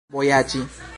[0.09, 0.65] vojaĝi